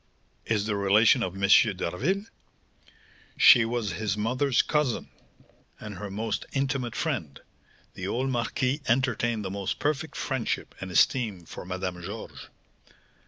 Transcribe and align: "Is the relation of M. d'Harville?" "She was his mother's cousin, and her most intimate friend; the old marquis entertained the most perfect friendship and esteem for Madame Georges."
"Is 0.45 0.65
the 0.65 0.75
relation 0.75 1.21
of 1.21 1.35
M. 1.35 1.47
d'Harville?" 1.75 2.25
"She 3.37 3.65
was 3.65 3.91
his 3.91 4.17
mother's 4.17 4.63
cousin, 4.63 5.11
and 5.79 5.99
her 5.99 6.09
most 6.09 6.43
intimate 6.53 6.95
friend; 6.95 7.39
the 7.93 8.07
old 8.07 8.31
marquis 8.31 8.81
entertained 8.87 9.45
the 9.45 9.51
most 9.51 9.77
perfect 9.77 10.15
friendship 10.15 10.73
and 10.81 10.89
esteem 10.89 11.45
for 11.45 11.65
Madame 11.65 12.01
Georges." 12.01 12.49